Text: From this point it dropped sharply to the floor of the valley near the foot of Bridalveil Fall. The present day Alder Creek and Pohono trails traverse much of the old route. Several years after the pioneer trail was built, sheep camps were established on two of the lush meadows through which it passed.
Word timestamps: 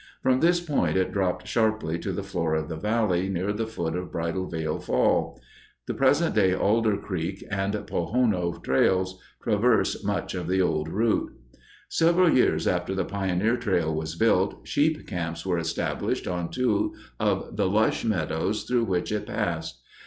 From 0.23 0.39
this 0.39 0.59
point 0.59 0.97
it 0.97 1.11
dropped 1.13 1.47
sharply 1.47 1.99
to 1.99 2.11
the 2.11 2.23
floor 2.23 2.55
of 2.55 2.69
the 2.69 2.75
valley 2.75 3.29
near 3.29 3.53
the 3.53 3.67
foot 3.67 3.95
of 3.95 4.11
Bridalveil 4.11 4.79
Fall. 4.79 5.39
The 5.85 5.93
present 5.93 6.33
day 6.33 6.55
Alder 6.55 6.97
Creek 6.97 7.43
and 7.51 7.75
Pohono 7.85 8.53
trails 8.63 9.19
traverse 9.43 10.03
much 10.03 10.33
of 10.33 10.47
the 10.47 10.59
old 10.59 10.89
route. 10.89 11.33
Several 11.87 12.31
years 12.31 12.65
after 12.65 12.95
the 12.95 13.05
pioneer 13.05 13.57
trail 13.57 13.93
was 13.93 14.15
built, 14.15 14.67
sheep 14.67 15.05
camps 15.07 15.45
were 15.45 15.59
established 15.59 16.27
on 16.27 16.49
two 16.49 16.95
of 17.19 17.55
the 17.55 17.69
lush 17.69 18.03
meadows 18.03 18.63
through 18.63 18.85
which 18.85 19.11
it 19.11 19.27
passed. 19.27 19.83